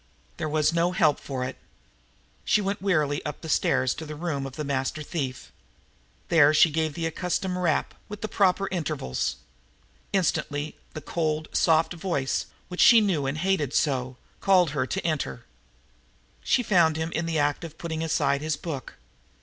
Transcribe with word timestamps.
There 0.37 0.49
was 0.49 0.73
no 0.73 0.93
help 0.93 1.19
for 1.19 1.43
it. 1.45 1.57
She 2.43 2.59
went 2.59 2.81
wearily 2.81 3.23
up 3.23 3.41
the 3.41 3.47
stairs 3.49 3.93
to 3.93 4.03
the 4.03 4.15
room 4.15 4.47
of 4.47 4.55
the 4.55 4.63
master 4.63 5.03
thief. 5.03 5.51
There 6.29 6.55
she 6.55 6.71
gave 6.71 6.95
the 6.95 7.05
accustomed 7.05 7.57
rap 7.57 7.93
with 8.09 8.21
the 8.21 8.27
proper 8.27 8.67
intervals. 8.71 9.35
Instantly 10.11 10.75
the 10.95 11.01
cold, 11.01 11.49
soft 11.53 11.93
voice, 11.93 12.47
which 12.67 12.81
she 12.81 12.99
knew 12.99 13.27
and 13.27 13.37
hated 13.37 13.75
so, 13.75 14.17
called 14.39 14.69
to 14.69 14.73
her 14.73 14.87
to 14.87 15.05
enter. 15.05 15.45
She 16.43 16.63
found 16.63 16.97
him 16.97 17.11
in 17.11 17.27
the 17.27 17.37
act 17.37 17.63
of 17.63 17.77
putting 17.77 18.03
aside 18.03 18.41
his 18.41 18.57
book. 18.57 18.95